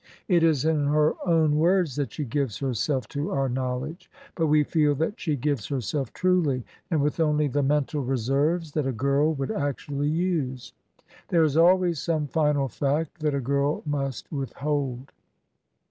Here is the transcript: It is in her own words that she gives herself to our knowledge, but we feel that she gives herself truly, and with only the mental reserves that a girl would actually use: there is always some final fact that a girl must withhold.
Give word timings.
It 0.27 0.41
is 0.41 0.65
in 0.65 0.87
her 0.87 1.13
own 1.27 1.57
words 1.59 1.95
that 1.95 2.11
she 2.11 2.25
gives 2.25 2.57
herself 2.57 3.07
to 3.09 3.29
our 3.29 3.47
knowledge, 3.47 4.09
but 4.33 4.47
we 4.47 4.63
feel 4.63 4.95
that 4.95 5.19
she 5.19 5.35
gives 5.35 5.67
herself 5.67 6.11
truly, 6.11 6.63
and 6.89 7.03
with 7.03 7.19
only 7.19 7.45
the 7.47 7.61
mental 7.61 8.01
reserves 8.01 8.71
that 8.71 8.87
a 8.87 8.91
girl 8.93 9.31
would 9.35 9.51
actually 9.51 10.09
use: 10.09 10.73
there 11.27 11.43
is 11.43 11.55
always 11.55 11.99
some 12.01 12.25
final 12.25 12.67
fact 12.67 13.19
that 13.19 13.35
a 13.35 13.39
girl 13.39 13.83
must 13.85 14.31
withhold. 14.31 15.11